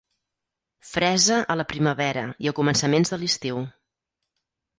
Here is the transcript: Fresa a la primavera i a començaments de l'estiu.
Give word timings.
Fresa 0.91 1.37
a 1.55 1.57
la 1.61 1.65
primavera 1.73 2.23
i 2.47 2.49
a 2.53 2.55
començaments 2.61 3.15
de 3.15 3.21
l'estiu. 3.27 3.63